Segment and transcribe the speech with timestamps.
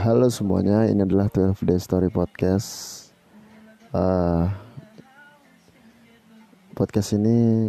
[0.00, 3.04] Halo semuanya, ini adalah 12 Day Story Podcast.
[3.92, 4.48] Uh,
[6.72, 7.68] podcast ini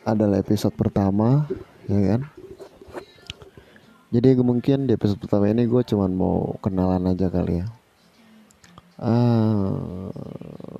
[0.00, 1.44] adalah episode pertama,
[1.84, 2.20] ya kan?
[4.16, 7.68] Jadi mungkin di episode pertama ini gue cuman mau kenalan aja kali ya.
[8.96, 10.08] Uh,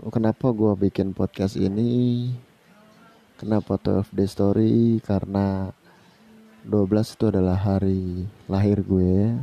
[0.09, 2.33] kenapa gue bikin podcast ini?
[3.37, 5.05] Kenapa 12 Day Story?
[5.05, 5.69] Karena
[6.65, 9.37] 12 itu adalah hari lahir gue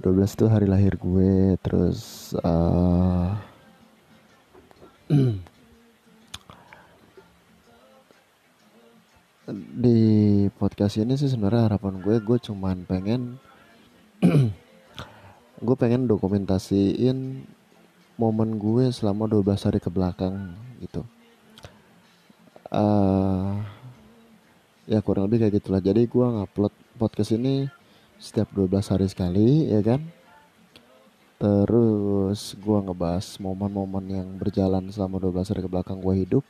[0.00, 3.36] 12 itu hari lahir gue terus uh,
[9.84, 10.00] di
[10.56, 13.36] podcast ini sih sebenarnya harapan gue gue cuman pengen
[15.66, 17.44] gue pengen dokumentasiin
[18.20, 20.52] momen gue selama 12 hari ke belakang
[20.84, 21.04] gitu.
[22.68, 23.60] Uh,
[24.84, 25.80] ya kurang lebih kayak gitulah.
[25.80, 27.68] Jadi gue ngupload podcast ini
[28.20, 30.04] setiap 12 hari sekali ya kan?
[31.40, 36.44] Terus gue ngebahas momen-momen yang berjalan selama 12 hari ke belakang gue hidup.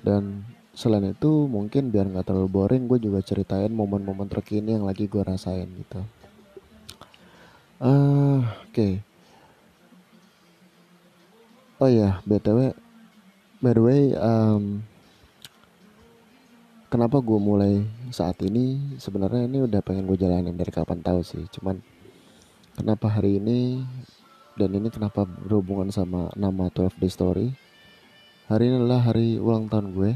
[0.00, 5.04] Dan selain itu mungkin biar nggak terlalu boring gue juga ceritain momen-momen terkini yang lagi
[5.04, 6.00] gue rasain gitu.
[7.78, 8.72] Uh, oke.
[8.72, 8.92] Okay.
[11.78, 12.74] oh ya btw
[13.62, 14.82] by the way um,
[16.88, 18.96] kenapa gue mulai saat ini?
[18.96, 21.44] Sebenarnya ini udah pengen gue jalanin dari kapan tahu sih.
[21.52, 21.80] Cuman
[22.76, 23.84] kenapa hari ini
[24.56, 27.48] dan ini kenapa berhubungan sama nama 12 Day Story?
[28.48, 30.10] Hari ini adalah hari ulang tahun gue.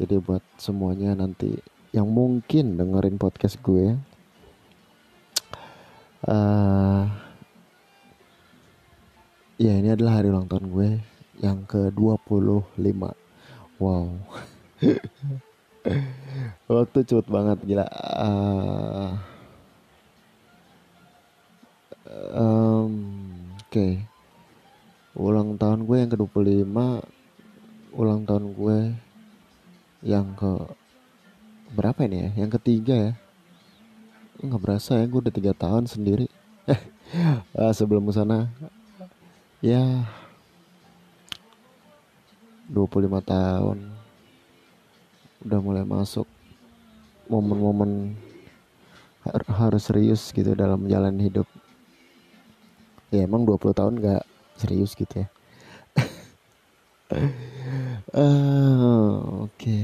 [0.00, 1.60] Jadi buat semuanya nanti
[1.92, 3.92] yang mungkin dengerin podcast gue
[6.24, 7.04] uh,
[9.60, 10.88] ya ini adalah hari ulang tahun gue
[11.44, 12.80] yang ke 25
[13.76, 14.08] wow
[16.70, 17.86] waktu cepet banget gila.
[17.86, 19.10] Uh,
[22.34, 22.92] um,
[23.58, 23.70] oke.
[23.70, 23.92] Okay.
[25.12, 26.72] ulang tahun gue yang ke 25
[27.92, 28.78] ulang tahun gue
[30.00, 30.52] yang ke
[31.76, 32.30] berapa ini ya?
[32.44, 33.12] Yang ketiga ya?
[34.42, 36.26] Nggak berasa ya gue udah tiga tahun sendiri.
[37.52, 38.48] Uh, sebelum sana
[39.60, 40.08] ya
[42.72, 44.01] 25 tahun
[45.42, 46.30] udah mulai masuk
[47.26, 48.14] momen-momen
[49.46, 51.46] harus serius gitu dalam jalan hidup.
[53.12, 54.24] Ya emang 20 tahun gak
[54.58, 55.28] serius gitu ya.
[57.12, 57.28] Uh,
[59.46, 59.52] oke.
[59.58, 59.82] Okay.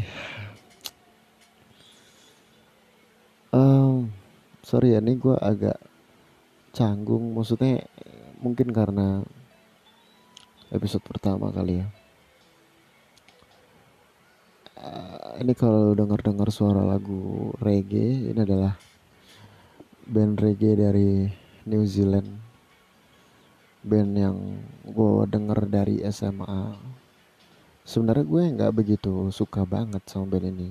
[3.52, 4.08] um,
[4.64, 5.78] sorry ya ini gue agak
[6.74, 7.36] canggung.
[7.36, 7.84] Maksudnya
[8.38, 9.22] mungkin karena
[10.72, 11.86] episode pertama kali ya
[15.38, 18.75] ini kalau dengar-dengar suara lagu reggae ini adalah
[20.03, 21.31] band reggae dari
[21.62, 22.26] New Zealand.
[23.87, 24.37] Band yang
[24.82, 26.75] gue denger dari SMA
[27.87, 30.69] sebenarnya gue nggak begitu suka banget sama band ini.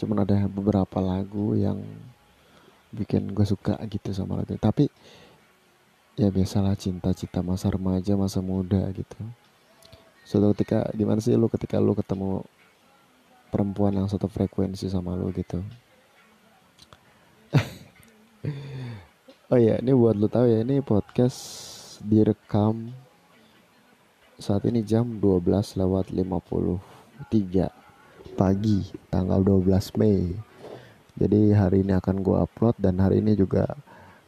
[0.00, 1.84] Cuman ada beberapa lagu yang
[2.96, 4.88] bikin gue suka gitu sama lagu tapi
[6.16, 9.20] ya biasalah cinta-cinta masa remaja masa muda gitu.
[10.24, 12.40] Suatu ketika gimana sih lu ketika lu ketemu
[13.50, 15.62] perempuan yang satu frekuensi sama lo gitu.
[19.46, 21.38] Oh ya ini buat lo tahu ya ini podcast
[22.02, 22.90] direkam
[24.42, 27.70] saat ini jam 12 lewat 53
[28.34, 30.34] pagi tanggal 12 Mei.
[31.14, 33.78] Jadi hari ini akan gue upload dan hari ini juga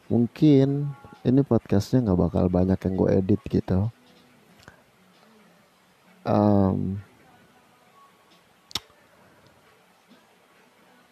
[0.07, 0.87] mungkin
[1.27, 3.91] ini podcastnya nggak bakal banyak yang gue edit gitu.
[6.23, 7.03] Um,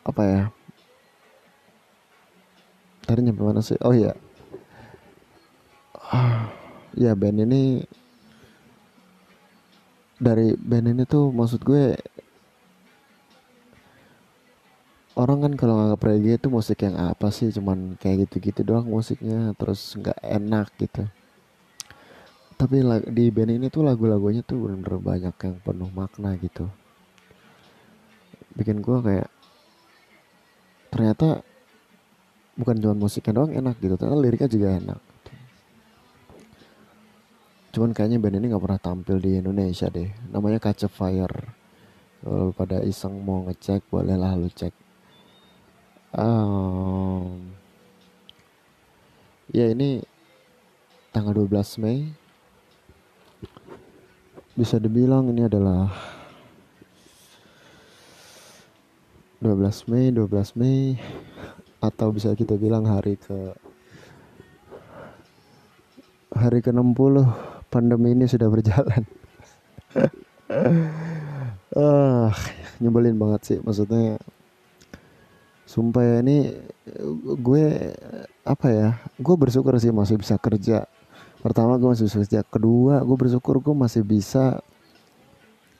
[0.08, 0.44] apa ya?
[3.04, 3.76] Tadi nyampe mana sih?
[3.84, 4.16] Oh iya.
[6.08, 6.48] Ah,
[7.04, 7.84] ya band ini
[10.18, 11.94] dari band ini tuh maksud gue
[15.20, 17.52] orang kan kalau nganggap reggae itu musik yang apa sih?
[17.52, 21.04] Cuman kayak gitu-gitu doang musiknya terus nggak enak gitu.
[22.58, 22.82] Tapi
[23.14, 26.66] di band ini tuh lagu-lagunya tuh bener-bener banyak yang penuh makna gitu.
[28.58, 29.30] Bikin gue kayak
[30.90, 31.42] ternyata
[32.58, 35.02] bukan cuma musiknya doang enak gitu ternyata liriknya juga enak
[37.78, 40.10] cuman kayaknya band ini nggak pernah tampil di Indonesia deh.
[40.34, 41.54] Namanya Kaca Fire.
[42.26, 44.74] Kalau pada iseng mau ngecek bolehlah lu cek.
[46.18, 47.54] Um,
[49.54, 50.02] ya ini
[51.14, 52.10] tanggal 12 Mei.
[54.58, 55.94] Bisa dibilang ini adalah
[59.38, 60.98] 12 Mei 12 Mei
[61.78, 63.54] atau bisa kita bilang hari ke
[66.34, 67.26] hari ke-60
[67.70, 69.04] pandemi ini sudah berjalan.
[71.78, 72.34] ah,
[72.82, 74.18] nyebelin banget sih maksudnya.
[75.68, 76.58] Sumpah ya ini
[77.38, 77.64] gue
[78.42, 78.90] apa ya?
[79.20, 80.88] Gue bersyukur sih masih bisa kerja.
[81.44, 82.42] Pertama gue masih bisa kerja.
[82.42, 84.64] Kedua gue bersyukur gue masih bisa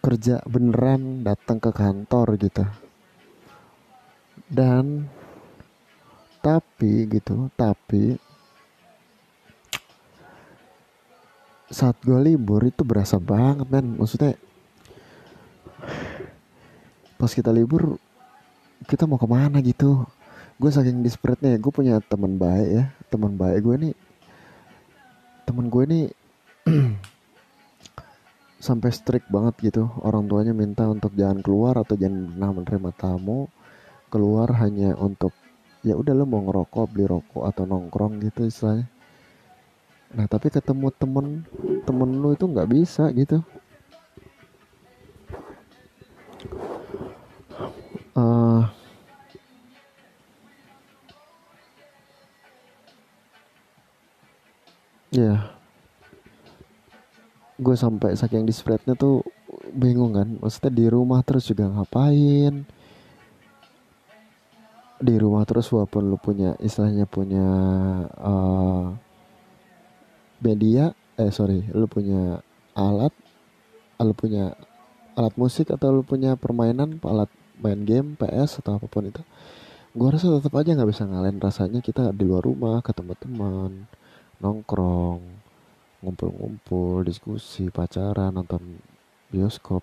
[0.04, 2.87] kerja beneran datang ke kantor gitu.
[4.48, 5.12] Dan
[6.40, 8.16] tapi gitu, tapi
[11.68, 14.00] saat gue libur itu berasa banget men.
[14.00, 14.40] Maksudnya
[17.20, 18.00] pas kita libur
[18.88, 20.08] kita mau ke mana gitu?
[20.58, 22.86] Gue saking desperate-nya gue punya teman baik ya.
[23.12, 23.94] Teman baik gue nih
[25.44, 26.06] teman gue nih
[28.68, 29.92] sampai strict banget gitu.
[30.00, 33.52] Orang tuanya minta untuk jangan keluar atau jangan pernah menerima tamu
[34.08, 35.36] keluar hanya untuk
[35.84, 38.88] ya udah lo mau ngerokok beli rokok atau nongkrong gitu istilahnya.
[40.16, 41.44] Nah tapi ketemu temen
[41.84, 43.44] temen lu itu nggak bisa gitu.
[48.18, 48.66] Uh,
[55.14, 55.40] ya yeah.
[57.62, 59.22] gue sampai saking di spreadnya tuh
[59.76, 60.28] bingung kan.
[60.42, 62.77] Maksudnya di rumah terus juga ngapain
[64.98, 67.48] di rumah terus walaupun lu punya istilahnya punya
[68.18, 68.94] uh,
[70.42, 72.42] media eh sorry lu punya
[72.74, 73.14] alat
[74.02, 74.54] lu punya
[75.18, 79.22] alat musik atau lu punya permainan alat main game PS atau apa pun itu
[79.98, 83.72] gue rasa tetap aja nggak bisa ngalahin rasanya kita di luar rumah ketemu teman
[84.38, 85.22] nongkrong
[86.06, 88.78] ngumpul-ngumpul diskusi pacaran nonton
[89.34, 89.82] bioskop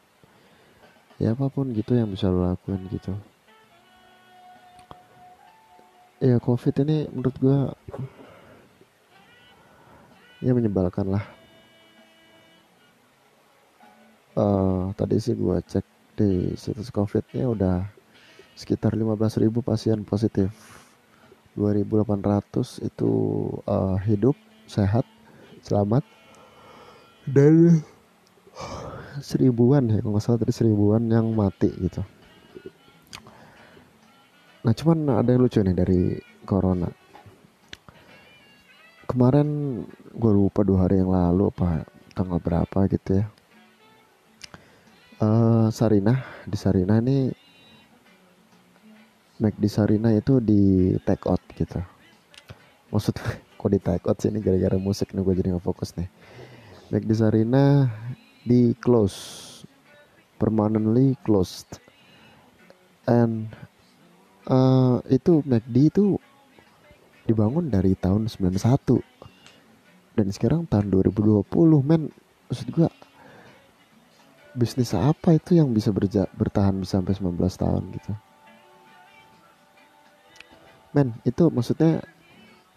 [1.18, 3.10] ya apa pun gitu yang bisa lo lakuin gitu
[6.22, 7.58] ya covid ini menurut gue
[10.44, 11.24] ya menyebalkan lah.
[14.34, 15.86] Uh, tadi sih gue cek
[16.18, 17.76] di situs covidnya udah
[18.54, 20.50] sekitar 15.000 pasien positif.
[21.54, 23.12] 2.800 itu
[23.64, 24.34] uh, hidup
[24.66, 25.06] sehat
[25.62, 26.02] selamat.
[27.24, 27.80] Dan
[29.22, 32.02] seribuan ya kalau nggak salah tadi seribuan yang mati gitu
[34.64, 36.00] nah cuman ada yang lucu nih dari
[36.48, 36.88] corona.
[39.04, 39.80] Kemarin
[40.16, 41.84] gue lupa dua hari yang lalu apa
[42.16, 43.26] tanggal berapa gitu ya.
[45.20, 47.18] Uh, Sarinah di Sarinah ini
[49.42, 51.82] Mac di Sarinah itu di take out gitu.
[52.94, 53.18] Maksud
[53.58, 56.08] kok di take out sih ini gara-gara musik nih gue jadi nggak fokus nih.
[56.94, 57.90] Mac di Sarinah
[58.46, 59.42] di close.
[60.38, 61.82] Permanently closed.
[63.10, 63.50] And
[64.48, 66.18] uh, itu McD itu
[67.24, 69.00] dibangun dari tahun 91
[70.14, 71.44] dan sekarang tahun 2020
[71.82, 72.12] men.
[72.48, 72.88] Maksud gua
[74.54, 78.12] bisnis apa itu yang bisa berja bertahan sampai 19 tahun gitu?
[80.94, 82.06] Men itu maksudnya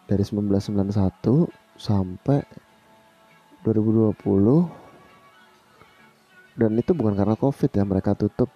[0.10, 1.46] dari 1991
[1.78, 2.42] sampai
[3.62, 4.18] 2020
[6.58, 8.50] dan itu bukan karena covid ya mereka tutup.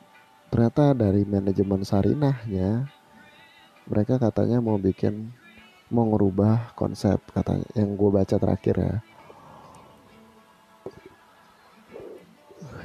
[0.51, 2.89] Ternyata dari manajemen Sarinahnya
[3.89, 5.31] mereka katanya mau bikin
[5.91, 8.95] mau ngerubah konsep katanya yang gue baca terakhir ya.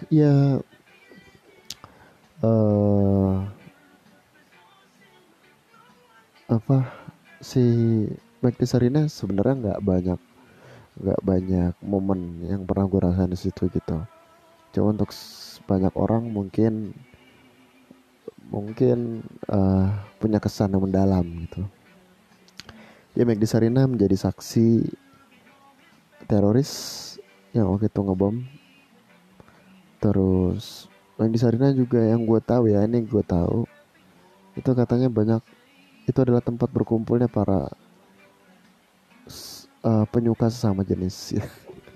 [0.07, 0.35] Ya
[2.43, 3.47] uh,
[6.47, 6.79] apa
[7.43, 7.63] si
[8.63, 10.21] Sarina sebenarnya nggak banyak
[10.97, 13.99] nggak banyak momen yang pernah gue rasain di situ gitu.
[14.73, 15.11] Cuma untuk
[15.67, 16.95] banyak orang mungkin
[18.57, 19.21] mungkin
[19.53, 21.69] uh, punya kesan yang mendalam gitu.
[23.13, 24.89] Ya Magdi Sarina menjadi saksi
[26.25, 26.73] teroris
[27.53, 28.49] yang waktu itu ngebom.
[30.01, 30.89] Terus
[31.21, 33.69] Magdi Sarina juga yang gue tahu ya ini gue tahu
[34.57, 35.45] itu katanya banyak
[36.09, 37.69] itu adalah tempat berkumpulnya para
[39.85, 41.37] uh, penyuka sesama jenis.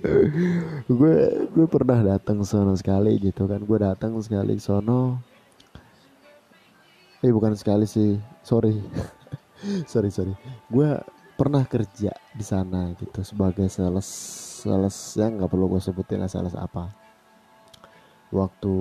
[0.88, 3.61] Gue gue pernah datang sono sekali gitu kan.
[3.61, 5.21] Gue datang sekali sono
[7.21, 8.17] eh bukan sekali sih.
[8.45, 8.77] Sorry.
[9.93, 10.33] Sorry sorry.
[10.73, 10.97] Gue
[11.37, 14.09] pernah kerja di sana gitu sebagai sales
[14.65, 16.89] sales yang nggak perlu gue sebutin lah sales apa.
[18.33, 18.73] Waktu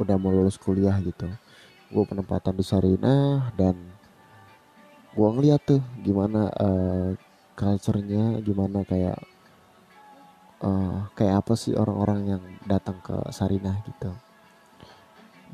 [0.00, 1.28] udah mau lulus kuliah gitu
[1.94, 3.78] gue penempatan di Sarina dan
[5.14, 7.14] gue ngeliat tuh gimana uh,
[7.54, 9.14] culture-nya gimana kayak
[10.58, 14.10] uh, kayak apa sih orang-orang yang datang ke Sarinah gitu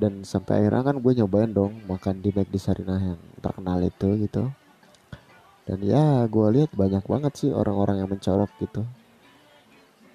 [0.00, 4.08] dan sampai akhirnya kan gue nyobain dong makan di Mac di Sarinah yang terkenal itu
[4.24, 4.48] gitu.
[5.68, 8.82] Dan ya gue lihat banyak banget sih orang-orang yang mencolok gitu.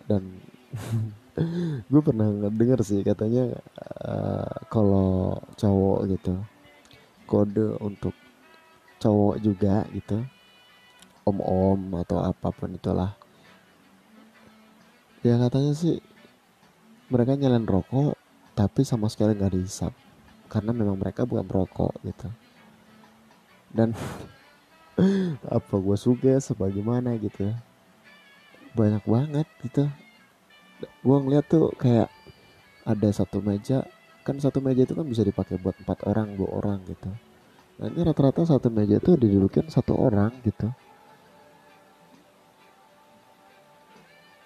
[0.09, 0.41] Dan
[1.91, 3.53] gue pernah denger sih katanya
[4.01, 6.33] uh, kalau cowok gitu
[7.29, 8.17] kode untuk
[8.97, 10.25] cowok juga gitu.
[11.29, 13.13] Om-om atau apa pun itulah.
[15.21, 16.01] Ya katanya sih
[17.09, 18.14] mereka nyalain rokok
[18.55, 19.93] tapi sama sekali nggak dihisap.
[20.49, 22.31] Karena memang mereka bukan perokok gitu.
[23.69, 23.91] Dan
[25.59, 27.51] apa gue suka sebagaimana gitu.
[27.51, 27.59] Ya
[28.75, 29.87] banyak banget gitu.
[30.99, 32.11] Gue ngeliat tuh kayak
[32.83, 33.87] ada satu meja
[34.27, 37.07] kan satu meja itu kan bisa dipakai buat empat orang dua orang gitu.
[37.79, 40.67] Nah ini rata-rata satu meja itu didudukin satu orang gitu.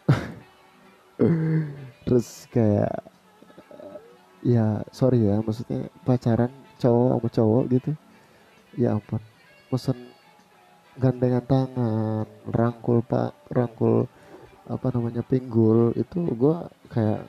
[2.05, 3.01] Terus kayak
[4.43, 7.91] ya sorry ya maksudnya pacaran cowok sama cowok gitu.
[8.77, 9.22] Ya ampun
[9.69, 9.98] mesen
[11.00, 14.08] gandengan tangan rangkul pak rangkul
[14.69, 16.55] apa namanya pinggul itu gue
[16.93, 17.25] kayak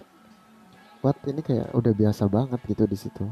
[1.01, 3.25] what ini kayak udah biasa banget gitu di situ.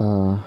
[0.00, 0.40] Uh,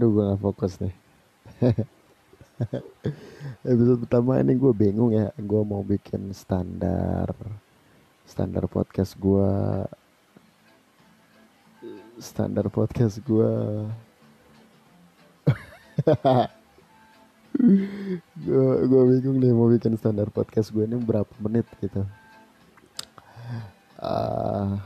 [0.00, 0.96] aduh gue gak fokus nih.
[3.68, 5.28] Episode pertama ini gue bingung ya.
[5.36, 7.28] Gue mau bikin standar
[8.24, 9.52] standar podcast gue
[12.16, 13.52] standar podcast gue
[18.48, 22.08] gue gue bingung nih mau bikin standar podcast gue ini berapa menit gitu.
[24.00, 24.80] Uh,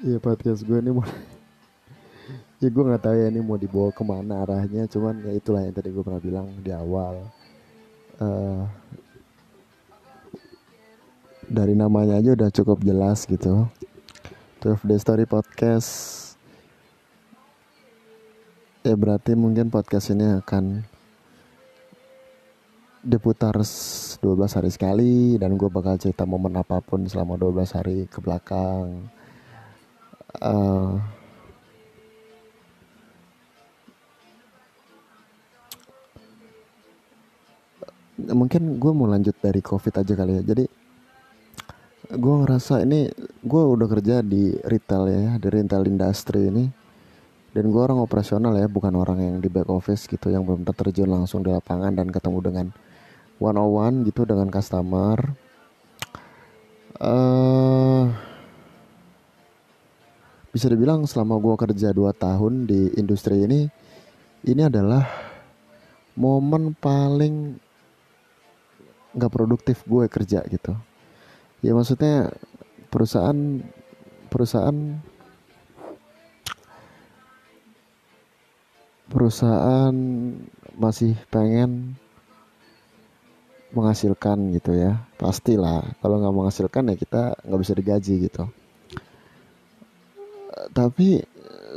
[0.00, 1.04] ya podcast gue ini mau
[2.62, 5.74] ya gue nggak tahu ya ini mau dibawa ke mana arahnya cuman ya itulah yang
[5.76, 7.26] tadi gue pernah bilang di awal.
[8.16, 8.64] Uh,
[11.46, 13.70] dari namanya aja udah cukup jelas gitu.
[14.64, 15.90] 12 Day Story Podcast.
[18.82, 20.82] Ya berarti mungkin podcast ini akan
[23.06, 24.18] diputar 12
[24.58, 29.06] hari sekali dan gue bakal cerita momen apa pun selama 12 hari ke belakang.
[30.42, 30.98] Uh,
[38.16, 40.42] mungkin gue mau lanjut dari covid aja kali ya.
[40.42, 40.64] Jadi
[42.06, 43.10] gue ngerasa ini
[43.44, 46.64] gue udah kerja di retail ya di retail industry ini.
[47.56, 51.08] Dan gue orang operasional ya bukan orang yang di back office gitu yang belum terjun
[51.08, 52.66] langsung di lapangan dan ketemu dengan
[53.40, 55.16] one on one gitu dengan customer.
[56.96, 58.08] Uh,
[60.56, 63.68] bisa dibilang selama gue kerja 2 tahun di industri ini
[64.48, 65.04] ini adalah
[66.16, 67.60] momen paling
[69.16, 70.76] nggak produktif gue kerja gitu.
[71.64, 72.30] Ya maksudnya
[72.92, 73.64] perusahaan
[74.28, 75.00] perusahaan
[79.08, 79.96] perusahaan
[80.76, 81.96] masih pengen
[83.72, 85.00] menghasilkan gitu ya.
[85.16, 88.44] Pastilah kalau nggak menghasilkan ya kita nggak bisa digaji gitu.
[90.76, 91.24] Tapi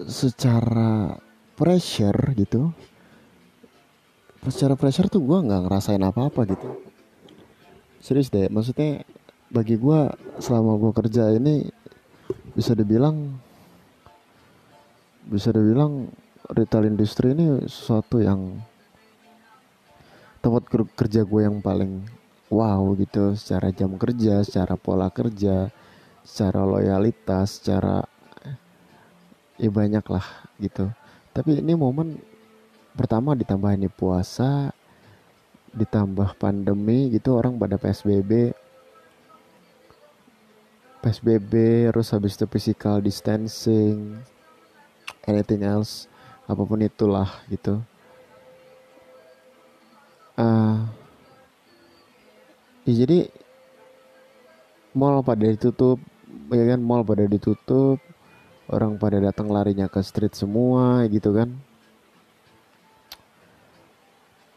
[0.08, 1.16] secara
[1.56, 2.72] pressure gitu
[4.48, 6.89] secara pressure tuh gue nggak ngerasain apa-apa gitu
[8.00, 9.04] serius deh maksudnya
[9.50, 10.00] bagi gue
[10.40, 11.68] selama gue kerja ini
[12.54, 13.38] bisa dibilang
[15.30, 16.10] bisa dibilang
[16.50, 18.58] retail industri ini sesuatu yang
[20.42, 20.66] tempat
[20.98, 22.08] kerja gue yang paling
[22.50, 23.38] wow gitu.
[23.38, 25.70] Secara jam kerja secara pola kerja
[26.26, 28.02] secara loyalitas secara
[29.62, 30.26] ya banyak lah
[30.58, 30.90] gitu.
[31.34, 32.18] Tapi ini momen
[32.98, 34.74] pertama ditambah ini puasa
[35.74, 38.54] ditambah pandemi gitu orang pada PSBB
[41.00, 41.54] PSBB
[41.90, 44.20] terus habis itu physical distancing
[45.24, 46.12] anything else
[46.50, 47.78] apa pun itulah gitu.
[50.34, 50.88] Uh,
[52.88, 53.30] ya jadi
[54.98, 56.02] mall pada ditutup
[56.50, 58.02] ya kan mall pada ditutup
[58.72, 61.54] orang pada datang larinya ke street semua gitu kan.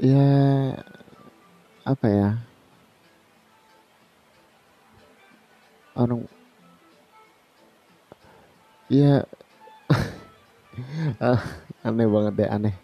[0.02, 0.26] Ya
[1.82, 2.30] apa ya?
[5.92, 6.24] Orang
[8.88, 9.24] ya
[11.86, 12.74] aneh banget deh aneh.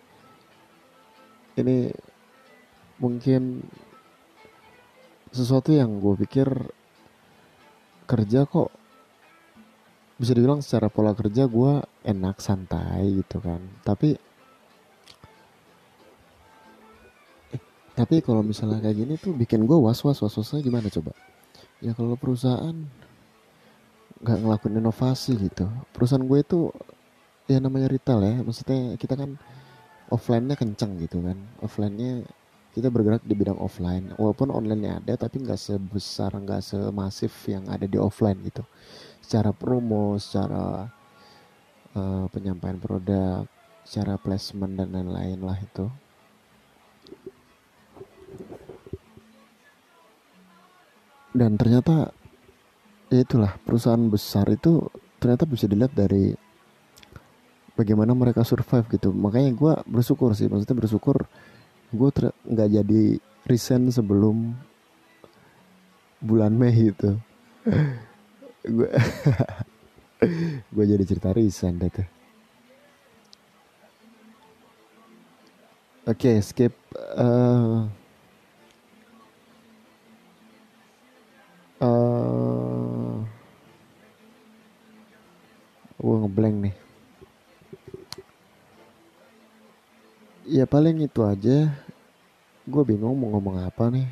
[1.59, 1.91] Ini
[2.99, 3.63] mungkin
[5.31, 6.49] sesuatu yang gue pikir
[8.09, 8.73] kerja kok
[10.19, 13.63] bisa dibilang secara pola kerja gue enak santai gitu kan.
[13.87, 14.19] Tapi
[17.99, 21.11] tapi kalau misalnya kayak gini tuh bikin gue was was was wasnya gimana coba?
[21.83, 22.87] Ya kalau perusahaan
[24.23, 25.67] nggak ngelakuin inovasi gitu.
[25.91, 26.71] Perusahaan gue itu
[27.51, 29.35] ya namanya retail ya maksudnya kita kan
[30.15, 31.43] offline-nya kencang gitu kan.
[31.59, 32.23] Offline-nya
[32.71, 34.15] kita bergerak di bidang offline.
[34.15, 38.63] Walaupun online-nya ada tapi nggak sebesar nggak semasif yang ada di offline gitu.
[39.19, 40.87] Secara promo secara
[41.99, 43.43] uh, penyampaian produk
[43.83, 45.91] secara placement dan lain-lain lah itu
[51.39, 52.11] dan ternyata
[53.09, 54.91] ya itulah perusahaan besar itu
[55.23, 56.35] ternyata bisa dilihat dari
[57.79, 59.15] bagaimana mereka survive gitu.
[59.15, 61.25] Makanya gue bersyukur sih maksudnya bersyukur
[61.89, 62.11] gue
[62.45, 63.03] nggak jadi
[63.49, 64.53] resign sebelum
[66.21, 67.17] bulan Mei gitu
[68.77, 68.91] gue
[70.75, 72.05] gue jadi cerita resign deh oke
[76.05, 76.75] okay, skip
[77.17, 77.89] uh,
[86.19, 86.77] gue ngeblank nih.
[90.51, 91.71] Ya paling itu aja.
[92.67, 94.11] Gue bingung mau ngomong apa nih.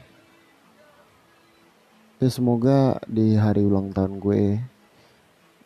[2.23, 4.63] Ya semoga di hari ulang tahun gue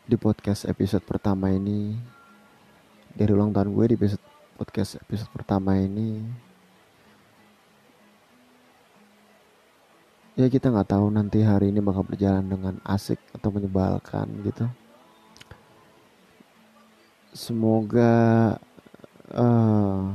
[0.09, 1.95] di podcast episode pertama ini
[3.13, 4.25] dari ulang tahun gue di episode
[4.59, 6.27] podcast episode pertama ini
[10.35, 14.67] ya kita nggak tahu nanti hari ini bakal berjalan dengan asik atau menyebalkan gitu
[17.31, 18.13] semoga
[19.31, 20.11] uh,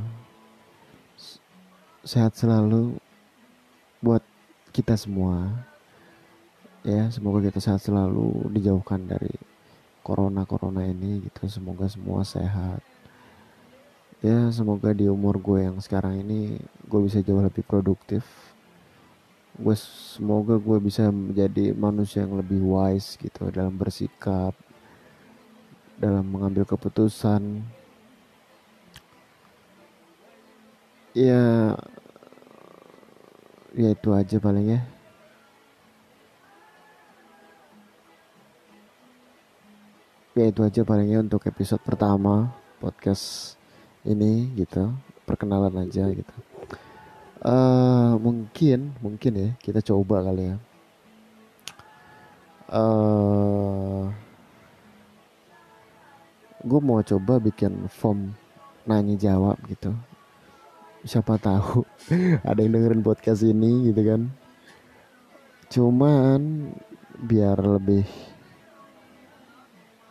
[2.04, 3.00] sehat selalu
[4.04, 4.20] buat
[4.70, 5.64] kita semua.
[6.86, 9.32] Ya semoga kita sehat selalu dijauhkan dari
[10.04, 11.48] corona corona ini gitu.
[11.48, 12.84] Semoga semua sehat.
[14.20, 18.22] Ya semoga di umur gue yang sekarang ini gue bisa jauh lebih produktif.
[19.56, 24.52] Gue semoga gue bisa menjadi manusia yang lebih wise gitu dalam bersikap
[25.96, 27.64] dalam mengambil keputusan.
[31.16, 31.72] Ya
[33.72, 34.80] ya itu aja paling ya.
[40.36, 43.56] Ya itu aja palingnya untuk episode pertama podcast
[44.04, 44.92] ini gitu.
[45.24, 46.36] Perkenalan aja gitu.
[47.40, 50.56] Uh, mungkin mungkin ya kita coba kali ya.
[52.68, 54.12] Uh,
[56.66, 58.34] gue mau coba bikin form
[58.82, 59.94] nanya jawab gitu.
[61.06, 61.86] Siapa tahu
[62.48, 64.22] ada yang dengerin podcast ini gitu kan.
[65.70, 66.70] Cuman
[67.22, 68.04] biar lebih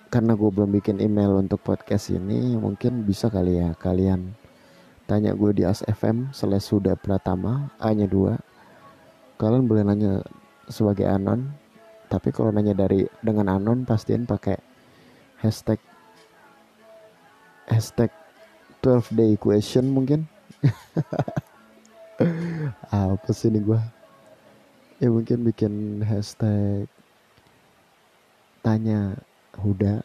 [0.07, 4.31] karena gue belum bikin email untuk podcast ini mungkin bisa kali ya kalian
[5.05, 10.23] tanya gue di ASFM slash sudah pratama A nya 2 kalian boleh nanya
[10.71, 11.51] sebagai anon
[12.07, 14.55] tapi kalau nanya dari dengan anon pastiin pakai
[15.43, 15.77] hashtag
[17.69, 18.11] hashtag
[18.81, 20.29] 12 day question mungkin.
[22.93, 23.81] Apa sih ini gue
[25.03, 26.87] ya mungkin bikin hashtag
[28.63, 29.19] tanya
[29.55, 30.03] Huda.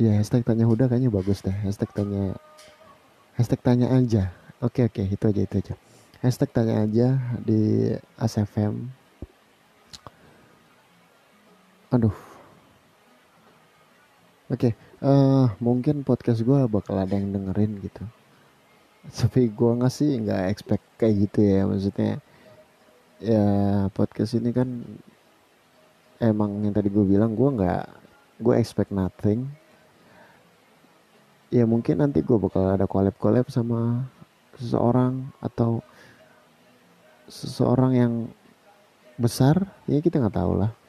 [0.00, 1.54] Ya hashtag tanya Huda kayaknya bagus deh.
[1.64, 2.36] Hashtag tanya
[3.38, 4.32] hashtag tanya aja.
[4.60, 5.74] Oke oke itu aja itu aja.
[6.20, 9.00] Hashtag tanya aja di ASFM
[11.90, 12.14] aduh.
[14.50, 18.04] Oke uh, mungkin podcast gue bakal ada yang dengerin gitu.
[19.08, 22.12] Tapi gue nggak sih nggak expect kayak gitu ya maksudnya.
[23.20, 23.44] Ya
[23.92, 24.68] podcast ini kan
[26.20, 27.84] emang yang tadi gue bilang gue nggak
[28.40, 29.48] gue expect nothing.
[31.50, 34.06] Ya mungkin nanti gue bakal ada collab collab sama
[34.60, 35.80] seseorang atau
[37.26, 38.12] seseorang yang
[39.20, 40.79] besar ya kita nggak tahu lah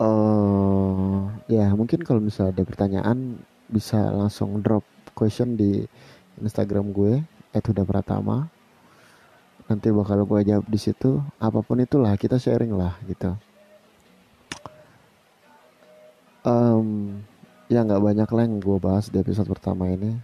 [0.00, 4.84] uh, ya mungkin kalau misalnya ada pertanyaan bisa langsung drop
[5.16, 5.84] question di
[6.40, 7.24] Instagram gue
[7.56, 8.46] itu udah Pratama
[9.66, 11.18] nanti bakal gue jawab di situ.
[11.42, 13.34] Apa pun itulah kita sharing lah gitu.
[16.46, 17.18] Um,
[17.66, 20.14] ya nggak banyak lah yang gue bahas di episode pertama ini.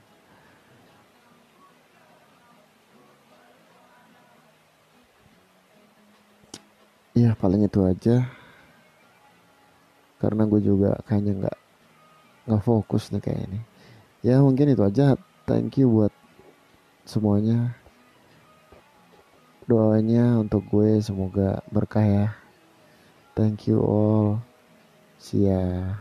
[7.12, 8.24] Ya paling itu aja
[10.22, 11.58] karena gue juga kayaknya nggak
[12.46, 13.60] nggak fokus nih kayak ini.
[14.22, 15.18] Ya mungkin itu aja.
[15.42, 16.14] Thank you buat
[17.02, 17.74] semuanya.
[19.66, 22.26] Doanya untuk gue semoga berkah ya.
[23.34, 24.38] Thank you all.
[25.18, 25.98] See ya.